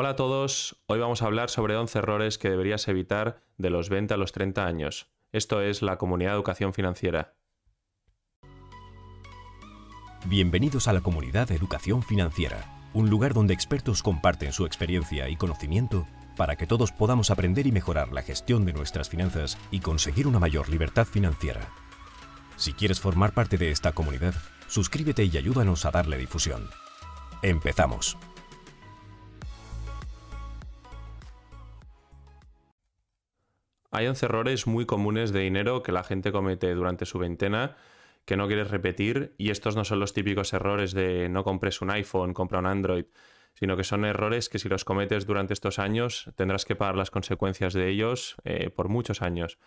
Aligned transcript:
Hola 0.00 0.10
a 0.10 0.14
todos, 0.14 0.80
hoy 0.86 1.00
vamos 1.00 1.22
a 1.22 1.26
hablar 1.26 1.50
sobre 1.50 1.76
11 1.76 1.98
errores 1.98 2.38
que 2.38 2.48
deberías 2.48 2.86
evitar 2.86 3.40
de 3.56 3.68
los 3.68 3.88
20 3.88 4.14
a 4.14 4.16
los 4.16 4.30
30 4.30 4.64
años. 4.64 5.10
Esto 5.32 5.60
es 5.60 5.82
la 5.82 5.98
Comunidad 5.98 6.30
de 6.30 6.36
Educación 6.36 6.72
Financiera. 6.72 7.34
Bienvenidos 10.26 10.86
a 10.86 10.92
la 10.92 11.00
Comunidad 11.00 11.48
de 11.48 11.56
Educación 11.56 12.04
Financiera, 12.04 12.78
un 12.94 13.10
lugar 13.10 13.34
donde 13.34 13.54
expertos 13.54 14.04
comparten 14.04 14.52
su 14.52 14.66
experiencia 14.66 15.28
y 15.28 15.34
conocimiento 15.34 16.06
para 16.36 16.54
que 16.54 16.68
todos 16.68 16.92
podamos 16.92 17.32
aprender 17.32 17.66
y 17.66 17.72
mejorar 17.72 18.12
la 18.12 18.22
gestión 18.22 18.64
de 18.66 18.74
nuestras 18.74 19.08
finanzas 19.08 19.58
y 19.72 19.80
conseguir 19.80 20.28
una 20.28 20.38
mayor 20.38 20.68
libertad 20.68 21.08
financiera. 21.08 21.72
Si 22.54 22.72
quieres 22.72 23.00
formar 23.00 23.32
parte 23.32 23.58
de 23.58 23.72
esta 23.72 23.90
comunidad, 23.90 24.34
suscríbete 24.68 25.24
y 25.24 25.36
ayúdanos 25.36 25.84
a 25.86 25.90
darle 25.90 26.18
difusión. 26.18 26.70
Empezamos. 27.42 28.16
Hay 33.90 34.06
11 34.06 34.26
errores 34.26 34.66
muy 34.66 34.84
comunes 34.84 35.32
de 35.32 35.40
dinero 35.40 35.82
que 35.82 35.92
la 35.92 36.04
gente 36.04 36.32
comete 36.32 36.74
durante 36.74 37.06
su 37.06 37.18
veintena 37.18 37.76
que 38.26 38.36
no 38.36 38.46
quieres 38.46 38.70
repetir 38.70 39.34
y 39.38 39.48
estos 39.48 39.74
no 39.74 39.86
son 39.86 40.00
los 40.00 40.12
típicos 40.12 40.52
errores 40.52 40.92
de 40.92 41.30
no 41.30 41.44
compres 41.44 41.80
un 41.80 41.90
iPhone, 41.90 42.34
compra 42.34 42.58
un 42.58 42.66
Android, 42.66 43.06
sino 43.54 43.74
que 43.74 43.84
son 43.84 44.04
errores 44.04 44.50
que 44.50 44.58
si 44.58 44.68
los 44.68 44.84
cometes 44.84 45.24
durante 45.24 45.54
estos 45.54 45.78
años 45.78 46.30
tendrás 46.36 46.66
que 46.66 46.76
pagar 46.76 46.96
las 46.96 47.10
consecuencias 47.10 47.72
de 47.72 47.88
ellos 47.88 48.36
eh, 48.44 48.68
por 48.68 48.90
muchos 48.90 49.22
años. 49.22 49.58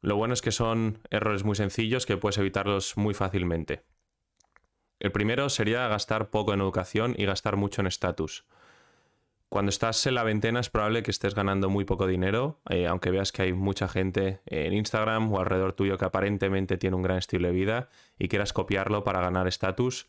Lo 0.00 0.16
bueno 0.16 0.32
es 0.32 0.40
que 0.40 0.52
son 0.52 1.00
errores 1.10 1.44
muy 1.44 1.54
sencillos 1.54 2.06
que 2.06 2.16
puedes 2.16 2.38
evitarlos 2.38 2.96
muy 2.96 3.12
fácilmente. 3.12 3.84
El 4.98 5.12
primero 5.12 5.50
sería 5.50 5.86
gastar 5.88 6.30
poco 6.30 6.54
en 6.54 6.60
educación 6.60 7.14
y 7.18 7.26
gastar 7.26 7.56
mucho 7.56 7.82
en 7.82 7.88
estatus. 7.88 8.46
Cuando 9.48 9.70
estás 9.70 10.04
en 10.06 10.14
la 10.16 10.24
veintena 10.24 10.58
es 10.58 10.70
probable 10.70 11.02
que 11.04 11.12
estés 11.12 11.34
ganando 11.34 11.70
muy 11.70 11.84
poco 11.84 12.08
dinero, 12.08 12.58
eh, 12.68 12.86
aunque 12.88 13.10
veas 13.10 13.30
que 13.30 13.42
hay 13.42 13.52
mucha 13.52 13.86
gente 13.86 14.40
en 14.46 14.72
Instagram 14.72 15.32
o 15.32 15.38
alrededor 15.38 15.72
tuyo 15.72 15.98
que 15.98 16.04
aparentemente 16.04 16.78
tiene 16.78 16.96
un 16.96 17.02
gran 17.02 17.18
estilo 17.18 17.46
de 17.46 17.54
vida 17.54 17.88
y 18.18 18.28
quieras 18.28 18.52
copiarlo 18.52 19.04
para 19.04 19.20
ganar 19.20 19.46
estatus. 19.46 20.08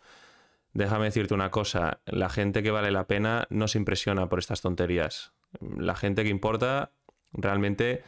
Déjame 0.73 1.05
decirte 1.05 1.35
una 1.35 1.51
cosa, 1.51 1.99
la 2.05 2.29
gente 2.29 2.63
que 2.63 2.71
vale 2.71 2.91
la 2.91 3.07
pena 3.07 3.45
no 3.49 3.67
se 3.67 3.77
impresiona 3.77 4.27
por 4.27 4.39
estas 4.39 4.61
tonterías. 4.61 5.33
La 5.61 5.95
gente 5.95 6.23
que 6.23 6.29
importa 6.29 6.91
realmente 7.31 8.03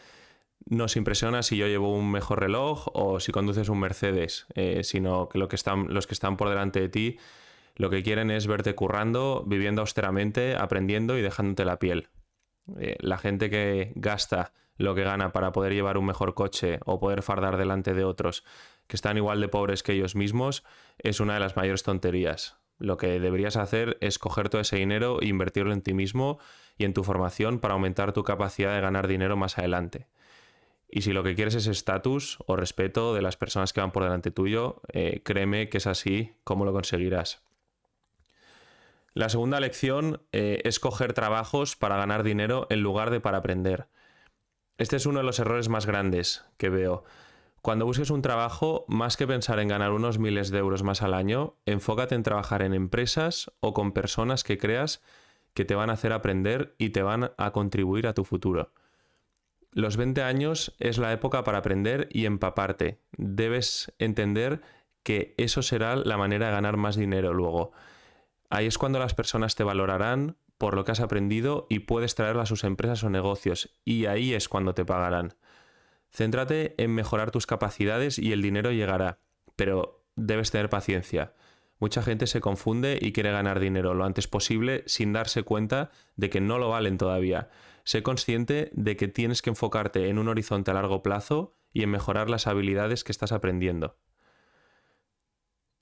no 0.65 0.87
se 0.87 0.99
impresiona 0.99 1.43
si 1.43 1.57
yo 1.57 1.67
llevo 1.67 1.93
un 1.93 2.11
mejor 2.11 2.39
reloj 2.39 2.87
o 2.93 3.19
si 3.19 3.31
conduces 3.31 3.69
un 3.69 3.79
Mercedes, 3.79 4.47
eh, 4.55 4.83
sino 4.83 5.29
que, 5.29 5.37
lo 5.37 5.47
que 5.47 5.55
están, 5.55 5.93
los 5.93 6.07
que 6.07 6.13
están 6.13 6.37
por 6.37 6.49
delante 6.49 6.81
de 6.81 6.89
ti 6.89 7.17
lo 7.79 7.89
que 7.89 8.03
quieren 8.03 8.29
es 8.29 8.45
verte 8.45 8.75
currando, 8.75 9.45
viviendo 9.47 9.79
austeramente, 9.79 10.57
aprendiendo 10.57 11.17
y 11.17 11.21
dejándote 11.21 11.63
la 11.63 11.79
piel. 11.79 12.09
Eh, 12.77 12.97
la 12.99 13.17
gente 13.17 13.49
que 13.49 13.93
gasta 13.95 14.51
lo 14.75 14.95
que 14.95 15.05
gana 15.05 15.31
para 15.31 15.53
poder 15.53 15.73
llevar 15.73 15.97
un 15.97 16.05
mejor 16.05 16.33
coche 16.33 16.81
o 16.85 16.99
poder 16.99 17.23
fardar 17.23 17.55
delante 17.55 17.93
de 17.93 18.03
otros 18.03 18.43
que 18.87 18.97
están 18.97 19.15
igual 19.15 19.39
de 19.39 19.47
pobres 19.47 19.81
que 19.81 19.93
ellos 19.93 20.17
mismos 20.17 20.65
es 20.97 21.21
una 21.21 21.35
de 21.35 21.39
las 21.39 21.55
mayores 21.55 21.83
tonterías. 21.83 22.57
Lo 22.79 22.97
que 22.97 23.17
deberías 23.17 23.55
hacer 23.55 23.97
es 24.01 24.19
coger 24.19 24.49
todo 24.49 24.59
ese 24.59 24.75
dinero 24.75 25.21
e 25.21 25.27
invertirlo 25.27 25.71
en 25.71 25.81
ti 25.81 25.93
mismo 25.93 26.37
y 26.77 26.83
en 26.83 26.93
tu 26.93 27.05
formación 27.05 27.59
para 27.59 27.75
aumentar 27.75 28.11
tu 28.11 28.25
capacidad 28.25 28.75
de 28.75 28.81
ganar 28.81 29.07
dinero 29.07 29.37
más 29.37 29.57
adelante. 29.57 30.09
Y 30.89 31.03
si 31.03 31.13
lo 31.13 31.23
que 31.23 31.33
quieres 31.33 31.55
es 31.55 31.67
estatus 31.67 32.39
o 32.45 32.57
respeto 32.57 33.13
de 33.13 33.21
las 33.21 33.37
personas 33.37 33.71
que 33.71 33.79
van 33.79 33.93
por 33.93 34.03
delante 34.03 34.31
tuyo, 34.31 34.81
eh, 34.91 35.21
créeme 35.23 35.69
que 35.69 35.77
es 35.77 35.87
así 35.87 36.33
como 36.43 36.65
lo 36.65 36.73
conseguirás. 36.73 37.41
La 39.13 39.29
segunda 39.29 39.59
lección 39.59 40.21
eh, 40.31 40.61
es 40.65 40.79
coger 40.79 41.13
trabajos 41.13 41.75
para 41.75 41.97
ganar 41.97 42.23
dinero 42.23 42.67
en 42.69 42.81
lugar 42.81 43.09
de 43.09 43.19
para 43.19 43.39
aprender. 43.39 43.87
Este 44.77 44.95
es 44.95 45.05
uno 45.05 45.19
de 45.19 45.25
los 45.25 45.39
errores 45.39 45.67
más 45.69 45.85
grandes 45.85 46.45
que 46.57 46.69
veo. 46.69 47.03
Cuando 47.61 47.85
busques 47.85 48.09
un 48.09 48.21
trabajo, 48.21 48.85
más 48.87 49.17
que 49.17 49.27
pensar 49.27 49.59
en 49.59 49.67
ganar 49.67 49.91
unos 49.91 50.17
miles 50.17 50.49
de 50.49 50.59
euros 50.59 50.83
más 50.83 51.01
al 51.01 51.13
año, 51.13 51.57
enfócate 51.65 52.15
en 52.15 52.23
trabajar 52.23 52.61
en 52.61 52.73
empresas 52.73 53.51
o 53.59 53.73
con 53.73 53.91
personas 53.91 54.45
que 54.45 54.57
creas 54.57 55.01
que 55.53 55.65
te 55.65 55.75
van 55.75 55.89
a 55.89 55.93
hacer 55.93 56.13
aprender 56.13 56.75
y 56.77 56.91
te 56.91 57.01
van 57.01 57.31
a 57.37 57.51
contribuir 57.51 58.07
a 58.07 58.13
tu 58.13 58.23
futuro. 58.23 58.71
Los 59.71 59.97
20 59.97 60.23
años 60.23 60.73
es 60.79 60.97
la 60.97 61.11
época 61.11 61.43
para 61.43 61.57
aprender 61.57 62.07
y 62.11 62.25
empaparte. 62.25 63.01
Debes 63.17 63.93
entender 63.99 64.61
que 65.03 65.35
eso 65.37 65.61
será 65.61 65.95
la 65.95 66.17
manera 66.17 66.47
de 66.47 66.53
ganar 66.53 66.77
más 66.77 66.95
dinero 66.95 67.33
luego. 67.33 67.71
Ahí 68.49 68.65
es 68.65 68.77
cuando 68.77 68.99
las 68.99 69.13
personas 69.13 69.55
te 69.55 69.63
valorarán 69.63 70.37
por 70.57 70.75
lo 70.75 70.83
que 70.83 70.91
has 70.91 70.99
aprendido 70.99 71.67
y 71.69 71.79
puedes 71.79 72.15
traerlo 72.15 72.41
a 72.41 72.45
sus 72.45 72.63
empresas 72.63 73.03
o 73.03 73.09
negocios, 73.09 73.77
y 73.85 74.07
ahí 74.07 74.33
es 74.33 74.49
cuando 74.49 74.73
te 74.73 74.85
pagarán. 74.85 75.35
Céntrate 76.11 76.75
en 76.81 76.93
mejorar 76.93 77.31
tus 77.31 77.45
capacidades 77.45 78.19
y 78.19 78.33
el 78.33 78.41
dinero 78.41 78.71
llegará, 78.71 79.19
pero 79.55 80.03
debes 80.15 80.51
tener 80.51 80.69
paciencia. 80.69 81.33
Mucha 81.79 82.01
gente 82.01 82.27
se 82.27 82.41
confunde 82.41 82.99
y 82.99 83.13
quiere 83.13 83.31
ganar 83.31 83.59
dinero 83.59 83.93
lo 83.93 84.03
antes 84.03 84.27
posible 84.27 84.83
sin 84.85 85.13
darse 85.13 85.43
cuenta 85.43 85.91
de 86.17 86.29
que 86.29 86.41
no 86.41 86.57
lo 86.57 86.69
valen 86.69 86.97
todavía. 86.97 87.49
Sé 87.85 88.03
consciente 88.03 88.69
de 88.73 88.97
que 88.97 89.07
tienes 89.07 89.41
que 89.41 89.51
enfocarte 89.51 90.09
en 90.09 90.17
un 90.17 90.27
horizonte 90.27 90.71
a 90.71 90.73
largo 90.73 91.01
plazo 91.03 91.55
y 91.71 91.83
en 91.83 91.91
mejorar 91.91 92.29
las 92.29 92.47
habilidades 92.47 93.05
que 93.05 93.13
estás 93.13 93.31
aprendiendo. 93.31 93.95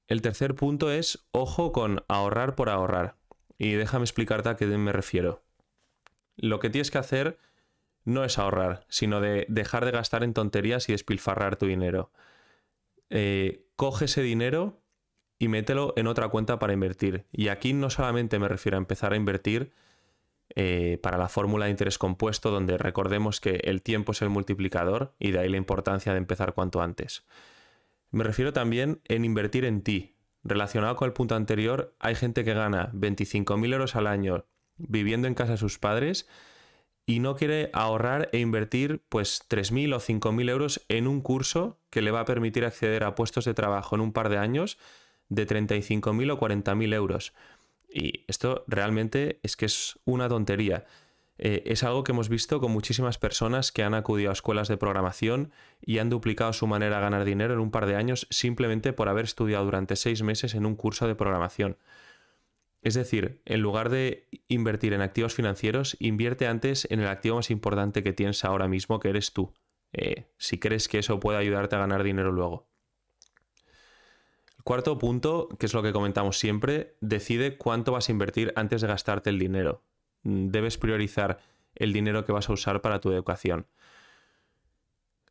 El 0.07 0.21
tercer 0.21 0.55
punto 0.55 0.91
es 0.91 1.27
ojo 1.31 1.71
con 1.71 2.03
ahorrar 2.07 2.55
por 2.55 2.69
ahorrar. 2.69 3.17
Y 3.57 3.73
déjame 3.73 4.03
explicarte 4.03 4.49
a 4.49 4.55
qué 4.55 4.65
me 4.65 4.91
refiero. 4.91 5.43
Lo 6.37 6.59
que 6.59 6.69
tienes 6.69 6.91
que 6.91 6.97
hacer 6.97 7.39
no 8.05 8.23
es 8.23 8.39
ahorrar, 8.39 8.85
sino 8.87 9.19
de 9.19 9.45
dejar 9.49 9.83
de 9.83 9.91
gastar 9.91 10.23
en 10.23 10.33
tonterías 10.33 10.87
y 10.87 10.93
despilfarrar 10.93 11.57
tu 11.57 11.65
dinero. 11.65 12.11
Eh, 13.09 13.65
coge 13.75 14.05
ese 14.05 14.21
dinero 14.21 14.81
y 15.39 15.49
mételo 15.49 15.93
en 15.97 16.07
otra 16.07 16.29
cuenta 16.29 16.57
para 16.57 16.73
invertir. 16.73 17.25
Y 17.31 17.49
aquí 17.49 17.73
no 17.73 17.89
solamente 17.89 18.39
me 18.39 18.47
refiero 18.47 18.77
a 18.77 18.79
empezar 18.79 19.11
a 19.11 19.17
invertir 19.17 19.73
eh, 20.55 20.99
para 21.03 21.17
la 21.17 21.27
fórmula 21.27 21.65
de 21.65 21.71
interés 21.71 21.97
compuesto, 21.97 22.49
donde 22.49 22.77
recordemos 22.77 23.41
que 23.41 23.59
el 23.65 23.81
tiempo 23.81 24.13
es 24.13 24.21
el 24.21 24.29
multiplicador 24.29 25.13
y 25.19 25.31
de 25.31 25.39
ahí 25.39 25.49
la 25.49 25.57
importancia 25.57 26.13
de 26.13 26.19
empezar 26.19 26.53
cuanto 26.53 26.81
antes. 26.81 27.25
Me 28.17 28.23
refiero 28.23 28.51
también 28.51 28.99
en 29.05 29.25
invertir 29.25 29.63
en 29.63 29.83
ti. 29.83 30.15
Relacionado 30.43 30.95
con 30.95 31.05
el 31.05 31.13
punto 31.13 31.35
anterior, 31.35 31.93
hay 31.99 32.15
gente 32.15 32.43
que 32.43 32.55
gana 32.55 32.91
25.000 32.93 33.71
euros 33.71 33.95
al 33.95 34.07
año 34.07 34.43
viviendo 34.77 35.27
en 35.27 35.35
casa 35.35 35.51
de 35.51 35.59
sus 35.59 35.77
padres 35.77 36.27
y 37.05 37.19
no 37.19 37.35
quiere 37.35 37.69
ahorrar 37.73 38.29
e 38.33 38.39
invertir 38.39 39.03
pues 39.07 39.43
3.000 39.47 39.93
o 39.93 39.99
5.000 39.99 40.49
euros 40.49 40.83
en 40.89 41.05
un 41.05 41.21
curso 41.21 41.77
que 41.91 42.01
le 42.01 42.09
va 42.09 42.21
a 42.21 42.25
permitir 42.25 42.65
acceder 42.65 43.03
a 43.03 43.13
puestos 43.13 43.45
de 43.45 43.53
trabajo 43.53 43.95
en 43.95 44.01
un 44.01 44.13
par 44.13 44.29
de 44.29 44.39
años 44.39 44.79
de 45.29 45.45
35.000 45.45 46.31
o 46.31 46.39
40.000 46.39 46.93
euros. 46.95 47.33
Y 47.87 48.25
esto 48.27 48.63
realmente 48.65 49.39
es 49.43 49.55
que 49.55 49.67
es 49.67 49.99
una 50.05 50.27
tontería. 50.27 50.87
Eh, 51.39 51.63
es 51.65 51.83
algo 51.83 52.03
que 52.03 52.11
hemos 52.11 52.29
visto 52.29 52.59
con 52.59 52.71
muchísimas 52.71 53.17
personas 53.17 53.71
que 53.71 53.83
han 53.83 53.93
acudido 53.93 54.29
a 54.29 54.33
escuelas 54.33 54.67
de 54.67 54.77
programación 54.77 55.51
y 55.81 55.99
han 55.99 56.09
duplicado 56.09 56.53
su 56.53 56.67
manera 56.67 56.95
de 56.95 57.01
ganar 57.01 57.25
dinero 57.25 57.53
en 57.53 57.59
un 57.59 57.71
par 57.71 57.85
de 57.85 57.95
años 57.95 58.27
simplemente 58.29 58.93
por 58.93 59.07
haber 59.09 59.25
estudiado 59.25 59.65
durante 59.65 59.95
seis 59.95 60.23
meses 60.23 60.55
en 60.55 60.65
un 60.65 60.75
curso 60.75 61.07
de 61.07 61.15
programación. 61.15 61.77
Es 62.81 62.93
decir, 62.93 63.41
en 63.45 63.61
lugar 63.61 63.89
de 63.89 64.27
invertir 64.47 64.93
en 64.93 65.01
activos 65.01 65.33
financieros, 65.33 65.97
invierte 65.99 66.47
antes 66.47 66.87
en 66.89 67.01
el 67.01 67.07
activo 67.07 67.35
más 67.35 67.51
importante 67.51 68.03
que 68.03 68.13
tienes 68.13 68.45
ahora 68.45 68.67
mismo, 68.67 68.99
que 68.99 69.09
eres 69.09 69.33
tú, 69.33 69.53
eh, 69.93 70.27
si 70.37 70.59
crees 70.59 70.87
que 70.87 70.99
eso 70.99 71.19
puede 71.19 71.37
ayudarte 71.37 71.75
a 71.75 71.79
ganar 71.79 72.03
dinero 72.03 72.31
luego. 72.31 72.69
El 74.57 74.63
cuarto 74.63 74.97
punto, 74.97 75.49
que 75.59 75.65
es 75.65 75.73
lo 75.73 75.83
que 75.83 75.93
comentamos 75.93 76.39
siempre, 76.39 76.95
decide 77.01 77.57
cuánto 77.57 77.91
vas 77.91 78.09
a 78.09 78.11
invertir 78.11 78.53
antes 78.55 78.81
de 78.81 78.87
gastarte 78.87 79.29
el 79.29 79.39
dinero. 79.39 79.83
Mm, 80.23 80.49
debes 80.49 80.77
priorizar 80.77 81.39
el 81.75 81.93
dinero 81.93 82.25
que 82.25 82.31
vas 82.31 82.49
a 82.49 82.53
usar 82.53 82.81
para 82.81 82.99
tu 82.99 83.11
educación. 83.11 83.67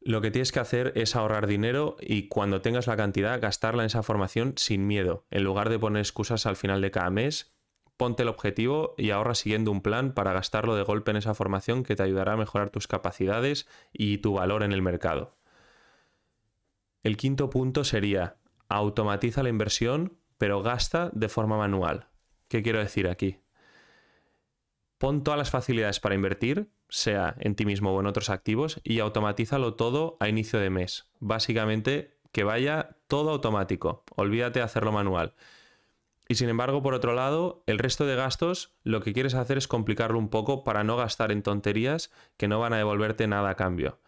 Lo 0.00 0.20
que 0.20 0.30
tienes 0.30 0.52
que 0.52 0.60
hacer 0.60 0.92
es 0.94 1.16
ahorrar 1.16 1.48
dinero 1.48 1.96
y 2.00 2.28
cuando 2.28 2.60
tengas 2.60 2.86
la 2.86 2.96
cantidad, 2.96 3.40
gastarla 3.40 3.82
en 3.82 3.88
esa 3.88 4.04
formación 4.04 4.54
sin 4.56 4.86
miedo. 4.86 5.26
En 5.30 5.42
lugar 5.42 5.68
de 5.68 5.80
poner 5.80 6.00
excusas 6.00 6.46
al 6.46 6.54
final 6.54 6.80
de 6.80 6.92
cada 6.92 7.10
mes, 7.10 7.56
ponte 7.96 8.22
el 8.22 8.28
objetivo 8.28 8.94
y 8.96 9.10
ahorra 9.10 9.34
siguiendo 9.34 9.72
un 9.72 9.80
plan 9.80 10.12
para 10.12 10.32
gastarlo 10.32 10.76
de 10.76 10.84
golpe 10.84 11.10
en 11.10 11.16
esa 11.16 11.34
formación 11.34 11.82
que 11.82 11.96
te 11.96 12.04
ayudará 12.04 12.34
a 12.34 12.36
mejorar 12.36 12.70
tus 12.70 12.86
capacidades 12.86 13.66
y 13.92 14.18
tu 14.18 14.34
valor 14.34 14.62
en 14.62 14.72
el 14.72 14.82
mercado. 14.82 15.36
El 17.02 17.16
quinto 17.16 17.50
punto 17.50 17.84
sería 17.84 18.36
automatiza 18.68 19.42
la 19.42 19.48
inversión, 19.48 20.18
pero 20.38 20.62
gasta 20.62 21.10
de 21.14 21.28
forma 21.28 21.56
manual. 21.56 22.08
¿Qué 22.48 22.62
quiero 22.62 22.78
decir 22.78 23.08
aquí? 23.08 23.40
Pon 24.98 25.22
todas 25.24 25.38
las 25.38 25.50
facilidades 25.50 26.00
para 26.00 26.14
invertir, 26.14 26.70
sea 26.88 27.34
en 27.40 27.54
ti 27.54 27.66
mismo 27.66 27.92
o 27.92 28.00
en 28.00 28.06
otros 28.06 28.30
activos, 28.30 28.80
y 28.82 29.00
automatízalo 29.00 29.74
todo 29.74 30.16
a 30.20 30.28
inicio 30.28 30.58
de 30.58 30.70
mes. 30.70 31.10
Básicamente, 31.20 32.16
que 32.32 32.44
vaya 32.44 32.96
todo 33.06 33.30
automático. 33.30 34.04
Olvídate 34.14 34.60
de 34.60 34.64
hacerlo 34.64 34.92
manual. 34.92 35.34
Y 36.28 36.34
sin 36.34 36.48
embargo, 36.48 36.82
por 36.82 36.94
otro 36.94 37.14
lado, 37.14 37.62
el 37.66 37.78
resto 37.78 38.04
de 38.04 38.16
gastos 38.16 38.74
lo 38.82 39.00
que 39.00 39.12
quieres 39.12 39.34
hacer 39.34 39.58
es 39.58 39.68
complicarlo 39.68 40.18
un 40.18 40.28
poco 40.28 40.64
para 40.64 40.82
no 40.82 40.96
gastar 40.96 41.30
en 41.30 41.42
tonterías 41.42 42.10
que 42.36 42.48
no 42.48 42.58
van 42.58 42.72
a 42.72 42.78
devolverte 42.78 43.26
nada 43.28 43.50
a 43.50 43.54
cambio. 43.54 44.00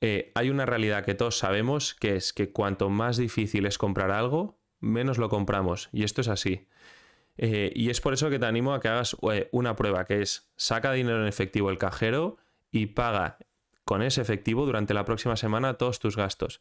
Eh, 0.00 0.32
hay 0.34 0.50
una 0.50 0.66
realidad 0.66 1.04
que 1.04 1.14
todos 1.14 1.38
sabemos, 1.38 1.94
que 1.94 2.16
es 2.16 2.32
que 2.32 2.50
cuanto 2.50 2.90
más 2.90 3.16
difícil 3.16 3.64
es 3.64 3.78
comprar 3.78 4.10
algo, 4.10 4.58
menos 4.80 5.18
lo 5.18 5.28
compramos. 5.28 5.88
Y 5.92 6.02
esto 6.02 6.20
es 6.20 6.28
así. 6.28 6.66
Eh, 7.36 7.72
y 7.74 7.90
es 7.90 8.00
por 8.00 8.14
eso 8.14 8.30
que 8.30 8.38
te 8.38 8.46
animo 8.46 8.74
a 8.74 8.80
que 8.80 8.88
hagas 8.88 9.16
eh, 9.32 9.48
una 9.52 9.74
prueba, 9.76 10.04
que 10.04 10.22
es 10.22 10.50
saca 10.56 10.92
dinero 10.92 11.20
en 11.20 11.26
efectivo 11.26 11.70
el 11.70 11.78
cajero 11.78 12.36
y 12.70 12.86
paga 12.86 13.38
con 13.84 14.02
ese 14.02 14.22
efectivo 14.22 14.66
durante 14.66 14.94
la 14.94 15.04
próxima 15.04 15.36
semana 15.36 15.74
todos 15.74 15.98
tus 15.98 16.16
gastos 16.16 16.60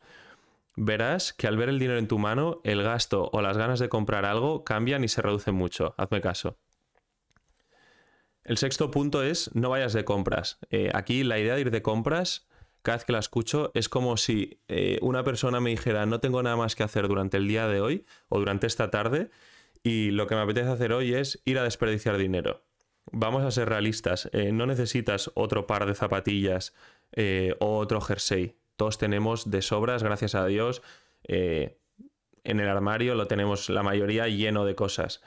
verás 0.76 1.34
que 1.34 1.48
al 1.48 1.56
ver 1.56 1.70
el 1.70 1.78
dinero 1.78 2.00
en 2.00 2.08
tu 2.08 2.18
mano, 2.18 2.60
el 2.64 2.82
gasto 2.82 3.30
o 3.32 3.42
las 3.44 3.58
ganas 3.58 3.80
de 3.80 3.90
comprar 3.90 4.26
algo 4.26 4.64
cambian 4.64 5.04
y 5.04 5.08
se 5.08 5.22
reducen 5.22 5.54
mucho. 5.54 5.94
Hazme 5.98 6.20
caso. 6.20 6.58
El 8.44 8.58
sexto 8.58 8.90
punto 8.90 9.22
es 9.22 9.52
no 9.54 9.70
vayas 9.70 9.94
de 9.94 10.04
compras. 10.04 10.58
Eh, 10.72 10.90
aquí 10.96 11.24
la 11.24 11.38
idea 11.38 11.54
de 11.54 11.62
ir 11.62 11.72
de 11.72 11.84
compras, 11.84 12.48
cada 12.82 12.98
vez 12.98 13.06
que 13.06 13.14
la 13.14 13.20
escucho, 13.20 13.70
es 13.76 13.88
como 13.88 14.18
si 14.18 14.60
una 15.02 15.24
persona 15.24 15.60
me 15.60 15.70
dijera 15.70 16.08
no 16.08 16.20
tengo 16.20 16.42
nada 16.42 16.58
más 16.58 16.76
que 16.76 16.84
hacer 16.84 17.08
durante 17.08 17.38
el 17.38 17.48
día 17.48 17.68
de 17.68 17.80
hoy 17.80 18.06
o 18.28 18.40
durante 18.40 18.66
esta 18.66 18.90
tarde 18.90 19.30
y 19.84 20.12
lo 20.12 20.28
que 20.28 20.36
me 20.36 20.42
apetece 20.42 20.70
hacer 20.70 20.94
hoy 20.94 21.14
es 21.14 21.42
ir 21.46 21.60
a 21.60 21.64
desperdiciar 21.64 22.18
dinero. 22.18 22.64
Vamos 23.12 23.44
a 23.44 23.52
ser 23.52 23.70
realistas, 23.70 24.30
eh, 24.32 24.52
no 24.52 24.66
necesitas 24.66 25.32
otro 25.36 25.68
par 25.68 25.86
de 25.86 25.94
zapatillas 25.94 26.74
o 27.60 27.78
otro 27.78 28.02
jersey 28.02 28.56
todos 28.76 28.98
tenemos 28.98 29.50
de 29.50 29.62
sobras, 29.62 30.04
gracias 30.04 30.36
a 30.36 30.46
Dios. 30.46 30.82
Eh, 31.24 31.78
en 32.44 32.60
el 32.60 32.68
armario 32.68 33.16
lo 33.16 33.28
tenemos 33.28 33.70
la 33.70 33.84
mayoría 33.84 34.28
lleno 34.28 34.66
de 34.66 34.76
cosas. 34.76 35.22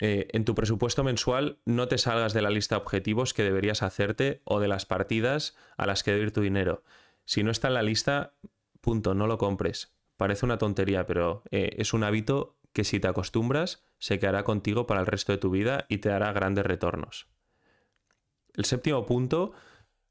Eh, 0.00 0.28
en 0.32 0.44
tu 0.44 0.54
presupuesto 0.54 1.04
mensual 1.04 1.58
no 1.64 1.86
te 1.86 1.98
salgas 1.98 2.32
de 2.32 2.42
la 2.42 2.50
lista 2.50 2.76
de 2.76 2.82
objetivos 2.82 3.34
que 3.34 3.44
deberías 3.44 3.82
hacerte 3.82 4.40
o 4.44 4.58
de 4.58 4.68
las 4.68 4.86
partidas 4.86 5.56
a 5.76 5.86
las 5.86 6.02
que 6.02 6.12
debe 6.12 6.24
ir 6.24 6.32
tu 6.32 6.40
dinero. 6.40 6.82
Si 7.24 7.42
no 7.42 7.50
está 7.50 7.68
en 7.68 7.74
la 7.74 7.82
lista, 7.82 8.32
punto, 8.80 9.14
no 9.14 9.26
lo 9.26 9.38
compres. 9.38 9.92
Parece 10.16 10.44
una 10.44 10.58
tontería, 10.58 11.06
pero 11.06 11.42
eh, 11.50 11.74
es 11.78 11.92
un 11.92 12.04
hábito 12.04 12.56
que 12.72 12.84
si 12.84 13.00
te 13.00 13.08
acostumbras 13.08 13.84
se 13.98 14.18
quedará 14.18 14.44
contigo 14.44 14.86
para 14.86 15.00
el 15.00 15.06
resto 15.06 15.32
de 15.32 15.38
tu 15.38 15.50
vida 15.50 15.86
y 15.88 15.98
te 15.98 16.08
dará 16.08 16.32
grandes 16.32 16.66
retornos. 16.66 17.28
El 18.54 18.64
séptimo 18.64 19.06
punto, 19.06 19.52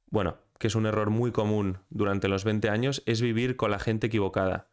bueno, 0.10 0.38
que 0.58 0.68
es 0.68 0.76
un 0.76 0.86
error 0.86 1.10
muy 1.10 1.32
común 1.32 1.80
durante 1.90 2.28
los 2.28 2.44
20 2.44 2.70
años, 2.70 3.04
es 3.06 3.22
vivir 3.22 3.56
con 3.56 3.72
la 3.72 3.80
gente 3.80 4.08
equivocada. 4.08 4.70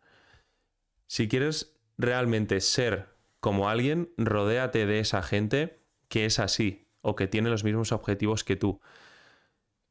Si 1.07 1.29
quieres 1.29 1.79
realmente 1.97 2.61
ser 2.61 3.09
como 3.41 3.69
alguien, 3.69 4.13
rodéate 4.17 4.87
de 4.87 5.01
esa 5.01 5.23
gente 5.23 5.83
que 6.09 6.25
es 6.25 6.39
así 6.39 6.89
o 7.01 7.17
que 7.17 7.27
tiene 7.27 7.51
los 7.51 7.65
mismos 7.65 7.93
objetivos 7.93 8.45
que 8.45 8.57
tú. 8.57 8.81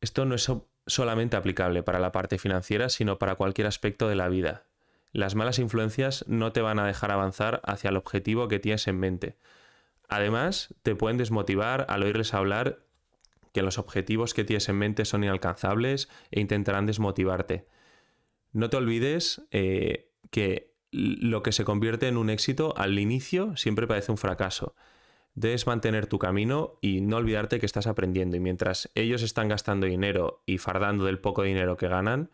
Esto 0.02 0.26
no 0.26 0.36
es 0.36 0.52
solamente 0.86 1.36
aplicable 1.36 1.84
para 1.84 2.00
la 2.00 2.12
parte 2.12 2.38
financiera, 2.38 2.90
sino 2.90 3.18
para 3.18 3.36
cualquier 3.36 3.68
aspecto 3.68 4.08
de 4.08 4.16
la 4.16 4.30
vida. 4.30 4.67
Las 5.12 5.36
malas 5.36 5.60
influencias 5.60 6.26
no 6.28 6.52
te 6.52 6.62
van 6.62 6.80
a 6.80 6.88
dejar 6.88 7.12
avanzar 7.12 7.62
hacia 7.64 7.90
el 7.90 7.98
objetivo 7.98 8.48
que 8.48 8.60
tienes 8.60 8.88
en 8.88 9.00
mente. 9.00 9.38
Además, 10.08 10.74
te 10.84 10.96
pueden 10.96 11.18
desmotivar 11.18 11.86
al 11.90 12.04
oírles 12.04 12.34
hablar 12.34 12.86
que 13.54 13.62
los 13.62 13.78
objetivos 13.78 14.34
que 14.34 14.44
tienes 14.44 14.70
en 14.70 14.78
mente 14.78 15.06
son 15.06 15.24
inalcanzables 15.24 16.10
e 16.32 16.40
intentarán 16.40 16.86
desmotivarte. 16.86 17.68
No 18.54 18.70
te 18.70 18.78
olvides 18.78 19.42
eh, 19.52 20.12
que 20.30 20.76
lo 20.92 21.44
que 21.44 21.52
se 21.52 21.66
convierte 21.66 22.08
en 22.08 22.18
un 22.18 22.30
éxito 22.30 22.74
al 22.78 22.98
inicio 22.98 23.56
siempre 23.58 23.88
parece 23.88 24.12
un 24.12 24.18
fracaso. 24.18 24.76
Debes 25.36 25.68
mantener 25.68 26.08
tu 26.08 26.18
camino 26.18 26.80
y 26.82 27.02
no 27.02 27.18
olvidarte 27.18 27.60
que 27.60 27.66
estás 27.66 27.88
aprendiendo. 27.88 28.38
Y 28.38 28.40
mientras 28.40 28.90
ellos 28.96 29.22
están 29.22 29.50
gastando 29.50 29.86
dinero 29.86 30.42
y 30.46 30.58
fardando 30.58 31.06
del 31.06 31.20
poco 31.20 31.44
dinero 31.44 31.78
que 31.78 31.88
ganan, 31.88 32.32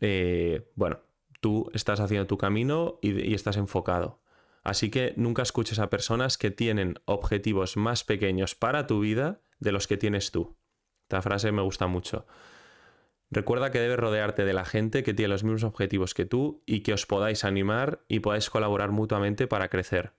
eh, 0.00 0.68
bueno, 0.74 1.00
tú 1.42 1.68
estás 1.74 1.98
haciendo 1.98 2.28
tu 2.28 2.38
camino 2.38 3.00
y 3.02 3.34
estás 3.34 3.56
enfocado. 3.56 4.22
Así 4.62 4.90
que 4.90 5.12
nunca 5.16 5.42
escuches 5.42 5.80
a 5.80 5.90
personas 5.90 6.38
que 6.38 6.52
tienen 6.52 7.00
objetivos 7.04 7.76
más 7.76 8.04
pequeños 8.04 8.54
para 8.54 8.86
tu 8.86 9.00
vida 9.00 9.40
de 9.58 9.72
los 9.72 9.88
que 9.88 9.96
tienes 9.96 10.30
tú. 10.30 10.56
Esta 11.02 11.20
frase 11.20 11.50
me 11.50 11.60
gusta 11.60 11.88
mucho. 11.88 12.26
Recuerda 13.28 13.72
que 13.72 13.80
debes 13.80 13.98
rodearte 13.98 14.44
de 14.44 14.52
la 14.52 14.64
gente 14.64 15.02
que 15.02 15.14
tiene 15.14 15.30
los 15.30 15.42
mismos 15.42 15.64
objetivos 15.64 16.14
que 16.14 16.26
tú 16.26 16.62
y 16.64 16.80
que 16.80 16.92
os 16.92 17.06
podáis 17.06 17.44
animar 17.44 18.04
y 18.06 18.20
podáis 18.20 18.48
colaborar 18.48 18.92
mutuamente 18.92 19.48
para 19.48 19.68
crecer. 19.68 20.12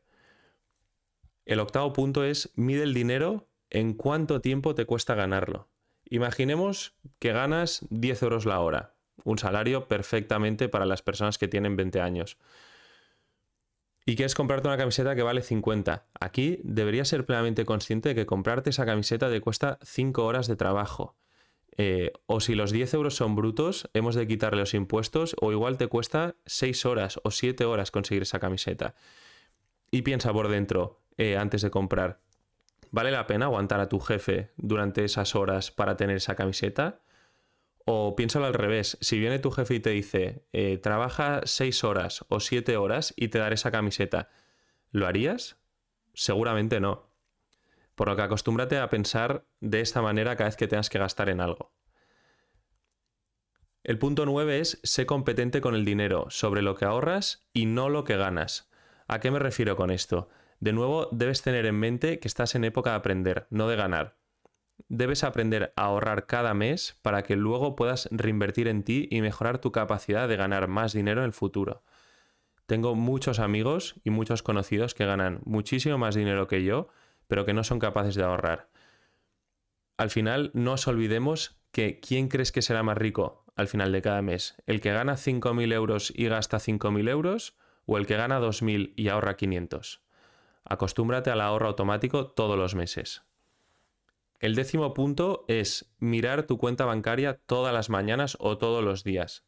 El 1.45 1.61
octavo 1.61 1.93
punto 1.93 2.25
es 2.25 2.51
mide 2.55 2.83
el 2.83 2.93
dinero 2.93 3.47
en 3.69 3.93
cuánto 3.93 4.41
tiempo 4.41 4.75
te 4.75 4.85
cuesta 4.85 5.15
ganarlo. 5.15 5.69
Imaginemos 6.03 6.97
que 7.19 7.31
ganas 7.31 7.85
10 7.91 8.23
euros 8.23 8.45
la 8.45 8.59
hora, 8.59 8.93
un 9.24 9.38
salario 9.38 9.88
perfectamente 9.88 10.69
para 10.69 10.86
las 10.86 11.01
personas 11.01 11.38
que 11.38 11.48
tienen 11.48 11.75
20 11.75 12.01
años 12.01 12.38
y 14.06 14.15
quieres 14.15 14.36
comprarte 14.36 14.68
una 14.68 14.77
camiseta 14.77 15.15
que 15.15 15.24
vale 15.24 15.42
50. 15.42 16.07
Aquí 16.19 16.60
deberías 16.63 17.07
ser 17.07 17.25
plenamente 17.25 17.65
consciente 17.65 18.10
de 18.10 18.15
que 18.15 18.25
comprarte 18.25 18.69
esa 18.69 18.86
camiseta 18.86 19.30
te 19.30 19.42
cuesta 19.42 19.80
5 19.81 20.25
horas 20.25 20.48
de 20.48 20.56
trabajo. 20.56 21.15
Eh, 21.77 22.12
o 22.27 22.39
si 22.39 22.54
los 22.54 22.71
10 22.71 22.94
euros 22.95 23.15
son 23.15 23.36
brutos, 23.36 23.89
hemos 23.94 24.15
de 24.15 24.27
quitarle 24.27 24.60
los 24.60 24.74
impuestos, 24.74 25.36
o 25.42 25.51
igual 25.51 25.77
te 25.77 25.88
cuesta 25.88 26.36
6 26.45 26.86
horas 26.86 27.19
o 27.24 27.31
7 27.31 27.66
horas 27.66 27.92
conseguir 27.92 28.24
esa 28.24 28.39
camiseta. 28.39 28.95
Y 29.89 30.01
piensa 30.01 30.33
por 30.33 30.50
dentro, 30.50 31.01
eh, 31.18 31.38
antes 31.38 31.62
de 31.62 31.71
comprar, 31.71 32.19
¿vale 32.92 33.09
la 33.09 33.25
pena 33.25 33.45
aguantar 33.45 33.80
a 33.80 33.89
tu 33.89 34.00
jefe 34.00 34.51
durante 34.57 35.06
esas 35.06 35.33
horas 35.36 35.71
para 35.71 35.95
tener 35.95 36.18
esa 36.18 36.36
camiseta? 36.36 37.00
O 37.85 38.15
piénsalo 38.15 38.45
al 38.45 38.53
revés, 38.53 38.97
si 39.01 39.19
viene 39.19 39.39
tu 39.39 39.51
jefe 39.51 39.75
y 39.75 39.80
te 39.80 39.89
dice, 39.89 40.45
eh, 40.53 40.77
trabaja 40.77 41.41
seis 41.44 41.83
horas 41.83 42.25
o 42.30 42.39
siete 42.39 42.77
horas 42.77 43.13
y 43.18 43.27
te 43.27 43.39
daré 43.39 43.56
esa 43.56 43.71
camiseta, 43.71 44.30
¿lo 44.91 45.06
harías? 45.06 45.57
Seguramente 46.13 46.80
no. 46.80 47.09
Por 47.95 48.07
lo 48.07 48.15
que 48.15 48.21
acostúmbrate 48.21 48.77
a 48.77 48.89
pensar 48.89 49.45
de 49.59 49.81
esta 49.81 50.01
manera 50.01 50.35
cada 50.38 50.50
vez 50.50 50.56
que 50.56 50.68
tengas 50.68 50.89
que 50.89 51.00
gastar 51.00 51.27
en 51.27 51.41
algo. 51.41 51.74
El 53.83 54.00
punto 54.00 54.25
nueve 54.25 54.59
es 54.59 54.80
sé 54.83 55.06
competente 55.06 55.59
con 55.59 55.75
el 55.75 55.83
dinero, 55.83 56.27
sobre 56.30 56.62
lo 56.62 56.75
que 56.75 56.85
ahorras 56.85 57.50
y 57.51 57.65
no 57.65 57.89
lo 57.89 58.06
que 58.06 58.15
ganas. 58.15 58.71
¿A 59.07 59.19
qué 59.19 59.30
me 59.30 59.39
refiero 59.39 59.75
con 59.75 59.91
esto? 59.91 60.30
De 60.62 60.71
nuevo, 60.71 61.09
debes 61.12 61.41
tener 61.41 61.65
en 61.65 61.75
mente 61.75 62.19
que 62.19 62.30
estás 62.30 62.56
en 62.56 62.63
época 62.63 62.91
de 62.91 62.95
aprender, 62.95 63.45
no 63.50 63.68
de 63.68 63.75
ganar 63.75 64.22
debes 64.87 65.23
aprender 65.23 65.73
a 65.75 65.83
ahorrar 65.83 66.25
cada 66.25 66.53
mes 66.53 66.97
para 67.01 67.23
que 67.23 67.35
luego 67.35 67.75
puedas 67.75 68.07
reinvertir 68.11 68.68
en 68.68 68.83
ti 68.83 69.07
y 69.11 69.21
mejorar 69.21 69.59
tu 69.59 69.71
capacidad 69.71 70.27
de 70.27 70.37
ganar 70.37 70.68
más 70.68 70.94
dinero 70.94 71.21
en 71.21 71.25
el 71.25 71.33
futuro. 71.33 71.83
Tengo 72.65 72.95
muchos 72.95 73.39
amigos 73.39 73.95
y 74.03 74.09
muchos 74.09 74.42
conocidos 74.44 74.94
que 74.94 75.06
ganan 75.06 75.42
muchísimo 75.45 75.97
más 75.97 76.15
dinero 76.15 76.47
que 76.47 76.63
yo, 76.63 76.87
pero 77.27 77.45
que 77.45 77.53
no 77.53 77.63
son 77.63 77.80
capaces 77.80 78.15
de 78.15 78.23
ahorrar. 78.23 78.69
Al 79.97 80.09
final, 80.09 80.51
no 80.53 80.73
os 80.73 80.87
olvidemos 80.87 81.59
que 81.71 81.99
¿quién 81.99 82.27
crees 82.27 82.51
que 82.51 82.61
será 82.61 82.83
más 82.83 82.97
rico 82.97 83.45
al 83.56 83.68
final 83.68 83.92
de 83.92 84.01
cada 84.01 84.21
mes? 84.21 84.56
¿El 84.65 84.81
que 84.81 84.94
gana 84.94 85.13
5.000 85.13 85.73
euros 85.73 86.13
y 86.15 86.27
gasta 86.27 86.57
5.000 86.57 87.09
euros 87.09 87.57
o 87.85 87.97
el 87.97 88.07
que 88.07 88.15
gana 88.15 88.39
2.000 88.39 88.94
y 88.95 89.09
ahorra 89.09 89.35
500? 89.35 90.01
Acostúmbrate 90.65 91.30
al 91.30 91.42
ahorro 91.42 91.68
automático 91.68 92.27
todos 92.27 92.57
los 92.57 92.75
meses. 92.75 93.23
El 94.44 94.56
décimo 94.56 94.94
punto 94.94 95.45
es 95.47 95.90
mirar 96.00 96.44
tu 96.44 96.57
cuenta 96.57 96.83
bancaria 96.83 97.40
todas 97.45 97.73
las 97.73 97.90
mañanas 97.90 98.35
o 98.42 98.57
todos 98.57 98.83
los 98.83 99.06
días. 99.06 99.45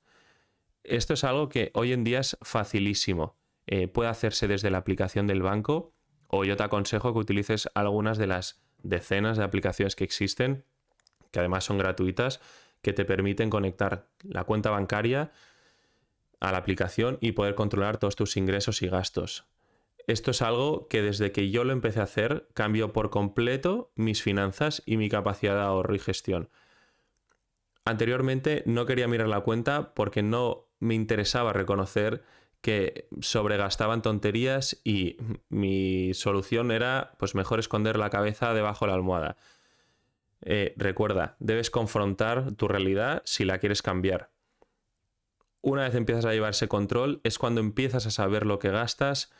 Esto 0.85 1.15
es 1.15 1.25
algo 1.25 1.49
que 1.49 1.69
hoy 1.73 1.91
en 1.91 2.05
día 2.05 2.21
es 2.21 2.37
facilísimo. 2.41 3.35
Eh, 3.67 3.89
puede 3.89 4.09
hacerse 4.09 4.47
desde 4.47 4.69
la 4.69 4.77
aplicación 4.77 5.27
del 5.27 5.41
banco 5.41 5.91
o 6.29 6.45
yo 6.45 6.55
te 6.55 6.63
aconsejo 6.63 7.11
que 7.11 7.19
utilices 7.19 7.67
algunas 7.75 8.17
de 8.17 8.27
las 8.27 8.63
decenas 8.83 9.37
de 9.37 9.43
aplicaciones 9.43 9.97
que 9.97 10.05
existen, 10.05 10.63
que 11.31 11.39
además 11.39 11.65
son 11.65 11.77
gratuitas, 11.77 12.39
que 12.81 12.93
te 12.93 13.03
permiten 13.03 13.49
conectar 13.49 14.07
la 14.23 14.45
cuenta 14.45 14.69
bancaria 14.69 15.33
a 16.39 16.53
la 16.53 16.57
aplicación 16.57 17.17
y 17.19 17.33
poder 17.33 17.55
controlar 17.55 17.97
todos 17.97 18.15
tus 18.15 18.37
ingresos 18.37 18.81
y 18.81 18.87
gastos 18.87 19.45
esto 20.07 20.31
es 20.31 20.41
algo 20.41 20.87
que 20.87 21.01
desde 21.01 21.31
que 21.31 21.49
yo 21.49 21.63
lo 21.63 21.73
empecé 21.73 21.99
a 21.99 22.03
hacer 22.03 22.47
cambió 22.53 22.93
por 22.93 23.09
completo 23.09 23.91
mis 23.95 24.21
finanzas 24.21 24.83
y 24.85 24.97
mi 24.97 25.09
capacidad 25.09 25.55
de 25.55 25.61
ahorro 25.61 25.95
y 25.95 25.99
gestión. 25.99 26.49
Anteriormente 27.85 28.63
no 28.65 28.85
quería 28.85 29.07
mirar 29.07 29.27
la 29.27 29.41
cuenta 29.41 29.93
porque 29.93 30.23
no 30.23 30.67
me 30.79 30.95
interesaba 30.95 31.53
reconocer 31.53 32.23
que 32.61 33.07
sobregastaban 33.21 34.01
tonterías 34.01 34.81
y 34.83 35.17
mi 35.49 36.15
solución 36.15 36.71
era 36.71 37.13
pues 37.19 37.35
mejor 37.35 37.59
esconder 37.59 37.97
la 37.97 38.09
cabeza 38.09 38.55
debajo 38.55 38.85
de 38.85 38.89
la 38.89 38.95
almohada. 38.95 39.37
Eh, 40.41 40.73
recuerda, 40.77 41.35
debes 41.39 41.69
confrontar 41.69 42.53
tu 42.53 42.67
realidad 42.67 43.21
si 43.25 43.45
la 43.45 43.59
quieres 43.59 43.83
cambiar. 43.83 44.31
Una 45.61 45.83
vez 45.83 45.95
empiezas 45.95 46.25
a 46.25 46.31
llevar 46.31 46.51
ese 46.51 46.67
control 46.67 47.21
es 47.23 47.37
cuando 47.37 47.61
empiezas 47.61 48.05
a 48.05 48.11
saber 48.11 48.45
lo 48.45 48.59
que 48.59 48.69
gastas, 48.69 49.31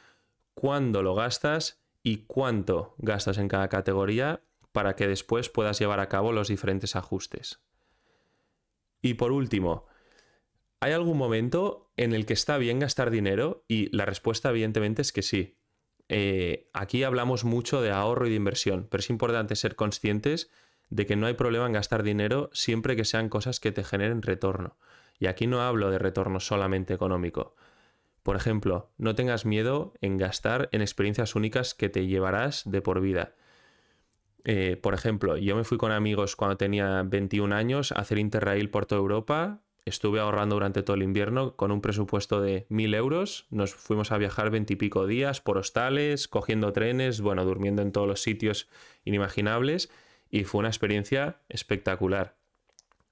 cuándo 0.56 1.04
lo 1.04 1.14
gastas 1.14 1.84
y 2.02 2.26
cuánto 2.26 2.96
gastas 2.98 3.38
en 3.38 3.48
cada 3.48 3.68
categoría 3.70 4.42
para 4.72 4.96
que 4.96 5.08
después 5.08 5.50
puedas 5.50 5.80
llevar 5.80 6.00
a 6.00 6.10
cabo 6.10 6.34
los 6.34 6.48
diferentes 6.48 6.96
ajustes. 6.96 7.62
Y 9.02 9.14
por 9.14 9.32
último, 9.32 9.86
¿hay 10.80 10.94
algún 10.94 11.18
momento 11.18 11.92
en 11.96 12.14
el 12.14 12.26
que 12.26 12.34
está 12.34 12.58
bien 12.58 12.80
gastar 12.80 13.12
dinero? 13.12 13.64
Y 13.68 13.96
la 13.96 14.06
respuesta 14.06 14.50
evidentemente 14.50 15.02
es 15.02 15.12
que 15.12 15.22
sí. 15.22 15.58
Eh, 16.10 16.70
aquí 16.74 17.04
hablamos 17.04 17.44
mucho 17.44 17.82
de 17.82 17.92
ahorro 17.92 18.28
y 18.28 18.32
de 18.32 18.36
inversión, 18.36 18.88
pero 18.90 19.00
es 19.00 19.10
importante 19.10 19.56
ser 19.56 19.76
conscientes 19.76 20.50
de 20.90 21.06
que 21.06 21.16
no 21.16 21.28
hay 21.28 21.34
problema 21.34 21.66
en 21.66 21.74
gastar 21.74 22.04
dinero 22.04 22.50
siempre 22.54 22.96
que 22.96 23.06
sean 23.06 23.30
cosas 23.30 23.60
que 23.60 23.72
te 23.72 23.84
generen 23.84 24.22
retorno. 24.22 24.78
Y 25.20 25.28
aquí 25.28 25.48
no 25.48 25.62
hablo 25.62 25.90
de 25.90 26.00
retorno 26.00 26.40
solamente 26.40 26.94
económico. 26.94 27.56
Por 28.25 28.36
ejemplo, 28.36 28.89
no 28.98 29.13
tengas 29.13 29.46
miedo 29.46 29.94
en 30.01 30.17
gastar 30.17 30.67
en 30.72 30.82
experiencias 30.82 31.36
únicas 31.36 31.75
que 31.75 31.89
te 31.89 32.08
llevarás 32.08 32.63
de 32.65 32.82
por 32.82 33.00
vida. 33.00 33.36
Eh, 34.44 34.79
por 34.82 34.96
ejemplo, 34.96 35.38
yo 35.38 35.55
me 35.55 35.63
fui 35.63 35.77
con 35.77 35.91
amigos 35.91 36.36
cuando 36.36 36.58
tenía 36.58 37.03
21 37.03 37.53
años 37.53 37.91
a 37.91 38.00
hacer 38.00 38.17
Interrail 38.17 38.72
por 38.72 38.88
toda 38.88 39.00
Europa. 39.00 39.62
Estuve 39.86 40.20
ahorrando 40.20 40.55
durante 40.55 40.82
todo 40.82 40.96
el 40.96 41.03
invierno 41.03 41.55
con 41.55 41.72
un 41.72 41.82
presupuesto 41.82 42.41
de 42.41 42.65
1.000 42.72 42.96
euros. 42.96 43.46
Nos 43.51 43.75
fuimos 43.75 44.12
a 44.12 44.17
viajar 44.17 44.50
veintipico 44.50 45.05
días 45.05 45.39
por 45.39 45.60
hostales, 45.60 46.27
cogiendo 46.27 46.74
trenes, 46.74 47.22
bueno, 47.22 47.46
durmiendo 47.46 47.84
en 47.84 47.91
todos 47.91 48.08
los 48.08 48.24
sitios 48.24 48.67
inimaginables 49.03 49.91
y 50.32 50.46
fue 50.46 50.62
una 50.62 50.70
experiencia 50.70 51.41
espectacular. 51.48 52.35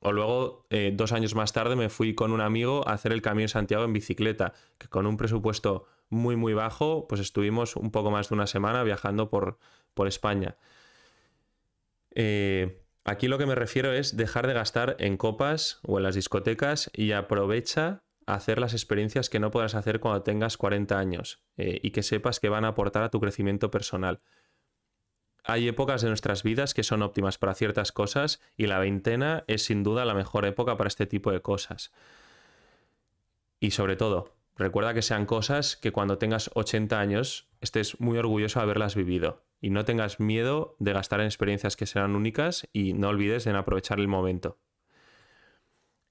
O 0.05 0.11
luego, 0.11 0.65
eh, 0.69 0.91
dos 0.93 1.13
años 1.13 1.33
más 1.33 1.53
tarde, 1.53 1.77
me 1.77 1.87
fui 1.87 2.13
con 2.13 2.33
un 2.33 2.41
amigo 2.41 2.85
a 2.85 2.91
hacer 2.91 3.13
el 3.13 3.21
Camino 3.21 3.43
de 3.43 3.47
Santiago 3.47 3.85
en 3.85 3.93
bicicleta, 3.93 4.53
que 4.77 4.89
con 4.89 5.07
un 5.07 5.15
presupuesto 5.15 5.85
muy, 6.09 6.35
muy 6.35 6.53
bajo, 6.53 7.07
pues 7.07 7.21
estuvimos 7.21 7.77
un 7.77 7.89
poco 7.89 8.11
más 8.11 8.27
de 8.27 8.35
una 8.35 8.45
semana 8.45 8.83
viajando 8.83 9.29
por, 9.29 9.57
por 9.93 10.09
España. 10.09 10.57
Eh, 12.15 12.83
aquí 13.05 13.29
lo 13.29 13.37
que 13.37 13.45
me 13.45 13.55
refiero 13.55 13.93
es 13.93 14.17
dejar 14.17 14.45
de 14.45 14.53
gastar 14.53 14.97
en 14.99 15.15
copas 15.15 15.79
o 15.83 15.97
en 15.99 16.03
las 16.03 16.15
discotecas 16.15 16.91
y 16.93 17.13
aprovecha 17.13 18.03
hacer 18.25 18.59
las 18.59 18.73
experiencias 18.73 19.29
que 19.29 19.39
no 19.39 19.51
puedas 19.51 19.73
hacer 19.73 20.01
cuando 20.01 20.23
tengas 20.23 20.57
40 20.57 20.99
años 20.99 21.43
eh, 21.55 21.79
y 21.81 21.91
que 21.91 22.03
sepas 22.03 22.41
que 22.41 22.49
van 22.49 22.65
a 22.65 22.69
aportar 22.69 23.03
a 23.03 23.09
tu 23.09 23.21
crecimiento 23.21 23.71
personal 23.71 24.19
hay 25.43 25.67
épocas 25.67 26.01
de 26.01 26.07
nuestras 26.07 26.43
vidas 26.43 26.73
que 26.73 26.83
son 26.83 27.01
óptimas 27.01 27.37
para 27.37 27.53
ciertas 27.53 27.91
cosas 27.91 28.41
y 28.55 28.67
la 28.67 28.79
veintena 28.79 29.43
es 29.47 29.63
sin 29.65 29.83
duda 29.83 30.05
la 30.05 30.13
mejor 30.13 30.45
época 30.45 30.77
para 30.77 30.87
este 30.87 31.05
tipo 31.05 31.31
de 31.31 31.41
cosas. 31.41 31.91
Y 33.59 33.71
sobre 33.71 33.95
todo, 33.95 34.33
recuerda 34.55 34.93
que 34.93 35.01
sean 35.01 35.25
cosas 35.25 35.75
que 35.75 35.91
cuando 35.91 36.17
tengas 36.17 36.49
80 36.53 36.99
años 36.99 37.47
estés 37.59 37.99
muy 37.99 38.17
orgulloso 38.17 38.59
de 38.59 38.63
haberlas 38.63 38.95
vivido 38.95 39.43
y 39.59 39.69
no 39.69 39.85
tengas 39.85 40.19
miedo 40.19 40.75
de 40.79 40.93
gastar 40.93 41.19
en 41.19 41.25
experiencias 41.25 41.75
que 41.75 41.85
serán 41.85 42.15
únicas 42.15 42.67
y 42.73 42.93
no 42.93 43.09
olvides 43.09 43.47
en 43.47 43.55
aprovechar 43.55 43.99
el 43.99 44.07
momento. 44.07 44.57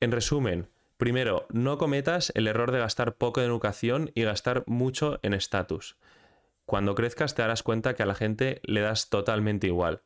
En 0.01 0.12
resumen, 0.12 0.69
primero, 0.97 1.47
no 1.51 1.79
cometas 1.79 2.33
el 2.35 2.49
error 2.49 2.73
de 2.73 2.79
gastar 2.81 3.17
poco 3.17 3.41
en 3.41 3.47
educación 3.47 4.11
y 4.15 4.23
gastar 4.23 4.65
mucho 4.67 5.21
en 5.23 5.35
estatus. 5.35 5.97
Cuando 6.73 6.95
crezcas 6.95 7.35
te 7.35 7.43
darás 7.43 7.62
cuenta 7.62 7.93
que 7.93 8.02
a 8.02 8.07
la 8.07 8.14
gente 8.14 8.62
le 8.64 8.81
das 8.81 9.11
totalmente 9.11 9.67
igual. 9.67 10.05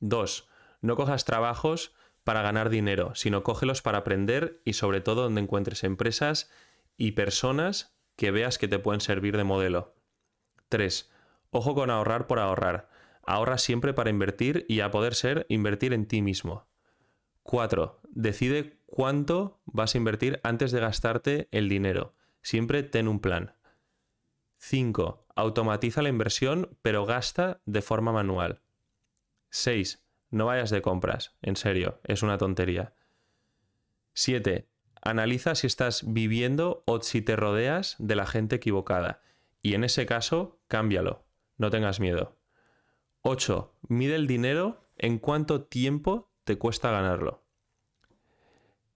2. 0.00 0.46
No 0.82 0.96
cojas 0.96 1.24
trabajos 1.24 1.94
para 2.24 2.42
ganar 2.42 2.68
dinero, 2.68 3.14
sino 3.14 3.42
cógelos 3.42 3.80
para 3.80 3.96
aprender 3.96 4.60
y 4.66 4.74
sobre 4.74 5.00
todo 5.00 5.22
donde 5.22 5.40
encuentres 5.40 5.82
empresas 5.82 6.50
y 6.98 7.12
personas 7.12 7.96
que 8.16 8.30
veas 8.30 8.58
que 8.58 8.68
te 8.68 8.78
pueden 8.78 9.00
servir 9.00 9.34
de 9.34 9.44
modelo. 9.44 9.94
3. 10.68 11.10
Ojo 11.52 11.74
con 11.74 11.88
ahorrar 11.88 12.26
por 12.26 12.38
ahorrar. 12.38 12.90
Ahorra 13.24 13.56
siempre 13.56 13.94
para 13.94 14.10
invertir 14.10 14.66
y 14.68 14.80
a 14.80 14.90
poder 14.90 15.14
ser 15.14 15.46
invertir 15.48 15.94
en 15.94 16.04
ti 16.04 16.20
mismo. 16.20 16.66
4. 17.44 17.98
Decide 18.10 18.78
cuánto 18.84 19.62
vas 19.64 19.94
a 19.94 19.98
invertir 19.98 20.38
antes 20.42 20.70
de 20.70 20.80
gastarte 20.80 21.48
el 21.50 21.70
dinero. 21.70 22.14
Siempre 22.42 22.82
ten 22.82 23.08
un 23.08 23.20
plan. 23.20 23.54
5. 24.64 25.26
Automatiza 25.34 26.02
la 26.02 26.08
inversión, 26.08 26.78
pero 26.82 27.04
gasta 27.04 27.60
de 27.66 27.82
forma 27.82 28.12
manual. 28.12 28.62
6. 29.50 30.06
No 30.30 30.46
vayas 30.46 30.70
de 30.70 30.80
compras, 30.80 31.36
en 31.42 31.56
serio, 31.56 32.00
es 32.04 32.22
una 32.22 32.38
tontería. 32.38 32.94
7. 34.14 34.68
Analiza 35.02 35.56
si 35.56 35.66
estás 35.66 36.04
viviendo 36.12 36.84
o 36.86 37.00
si 37.00 37.22
te 37.22 37.34
rodeas 37.34 37.96
de 37.98 38.14
la 38.14 38.24
gente 38.24 38.54
equivocada. 38.54 39.20
Y 39.62 39.74
en 39.74 39.82
ese 39.82 40.06
caso, 40.06 40.60
cámbialo. 40.68 41.26
No 41.56 41.70
tengas 41.70 41.98
miedo. 41.98 42.38
8. 43.22 43.74
Mide 43.88 44.14
el 44.14 44.28
dinero 44.28 44.88
en 44.96 45.18
cuánto 45.18 45.64
tiempo 45.64 46.30
te 46.44 46.56
cuesta 46.56 46.92
ganarlo. 46.92 47.42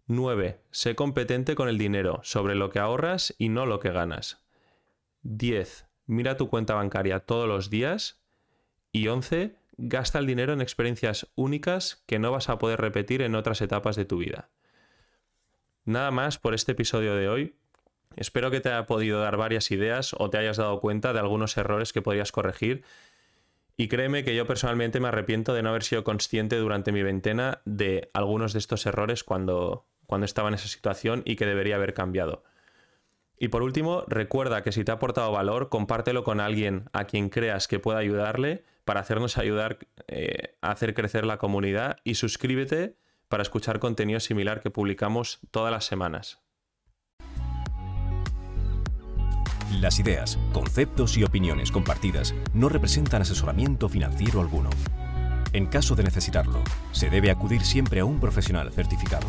9. 0.07 0.61
Sé 0.71 0.95
competente 0.95 1.57
con 1.57 1.69
el 1.69 1.77
dinero, 1.77 2.21
sobre 2.23 2.55
lo 2.55 2.71
que 2.71 2.79
ahorras 2.79 3.35
y 3.37 3.49
no 3.49 3.67
lo 3.67 3.81
que 3.81 3.91
ganas. 3.91 4.46
10. 5.27 5.87
Mira 6.07 6.37
tu 6.37 6.49
cuenta 6.49 6.75
bancaria 6.75 7.21
todos 7.21 7.49
los 7.49 7.69
días. 7.71 8.21
Y 8.93 9.09
11. 9.09 9.57
Gasta 9.79 10.19
el 10.19 10.27
dinero 10.27 10.53
en 10.53 10.61
experiencias 10.61 11.31
únicas 11.35 12.03
que 12.07 12.19
no 12.19 12.33
vas 12.33 12.49
a 12.49 12.59
poder 12.59 12.81
repetir 12.81 13.21
en 13.23 13.35
otras 13.35 13.61
etapas 13.61 13.97
de 13.97 14.05
tu 14.05 14.19
vida. 14.19 14.49
Nada 15.85 16.11
más 16.11 16.39
por 16.39 16.55
este 16.55 16.73
episodio 16.73 17.15
de 17.15 17.29
hoy. 17.29 17.57
Espero 18.17 18.51
que 18.51 18.61
te 18.61 18.71
haya 18.71 18.87
podido 18.87 19.21
dar 19.21 19.37
varias 19.37 19.71
ideas 19.71 20.15
o 20.19 20.31
te 20.31 20.39
hayas 20.39 20.57
dado 20.57 20.81
cuenta 20.81 21.13
de 21.13 21.19
algunos 21.19 21.57
errores 21.59 21.93
que 21.93 22.01
podrías 22.01 22.33
corregir. 22.33 22.85
Y 23.77 23.89
créeme 23.89 24.25
que 24.25 24.35
yo 24.35 24.47
personalmente 24.47 25.01
me 25.01 25.09
arrepiento 25.09 25.53
de 25.53 25.63
no 25.63 25.69
haber 25.69 25.83
sido 25.83 26.03
consciente 26.03 26.57
durante 26.57 26.93
mi 26.93 27.03
veintena 27.03 27.61
de 27.67 28.11
algunos 28.15 28.55
de 28.55 28.61
estos 28.61 28.87
errores 28.87 29.23
cuando, 29.23 29.85
cuando 30.07 30.25
estaba 30.25 30.49
en 30.49 30.55
esa 30.55 30.69
situación 30.69 31.23
y 31.27 31.37
que 31.37 31.45
debería 31.45 31.77
haber 31.77 31.93
cambiado. 31.93 32.43
Y 33.39 33.49
por 33.49 33.63
último, 33.63 34.05
recuerda 34.09 34.63
que 34.63 34.73
si 34.73 34.85
te 34.85 34.93
ha 34.93 34.95
aportado 34.95 35.31
valor, 35.33 35.69
compártelo 35.69 36.25
con 36.25 36.41
alguien 36.41 36.89
a 36.93 37.05
quien 37.05 37.29
creas 37.29 37.69
que 37.69 37.79
pueda 37.79 37.99
ayudarle 37.99 38.65
para 38.85 39.01
hacernos 39.01 39.37
ayudar 39.37 39.79
eh, 40.09 40.55
a 40.63 40.71
hacer 40.71 40.95
crecer 40.95 41.27
la 41.27 41.39
comunidad 41.39 41.99
y 42.05 42.15
suscríbete 42.15 42.97
para 43.29 43.43
escuchar 43.43 43.79
contenido 43.79 44.21
similar 44.21 44.61
que 44.61 44.71
publicamos 44.71 45.41
todas 45.51 45.73
las 45.73 45.85
semanas. 45.85 46.41
Las 49.81 49.99
ideas, 49.99 50.39
conceptos 50.53 51.19
y 51.19 51.25
opiniones 51.25 51.73
compartidas 51.73 52.35
no 52.55 52.69
representan 52.69 53.23
asesoramiento 53.23 53.89
financiero 53.89 54.41
alguno. 54.41 54.71
En 55.53 55.67
caso 55.67 55.95
de 55.97 56.05
necesitarlo, 56.05 56.63
se 56.93 57.11
debe 57.11 57.31
acudir 57.31 57.63
siempre 57.63 58.01
a 58.01 58.05
un 58.05 58.21
profesional 58.21 58.73
certificado. 58.73 59.27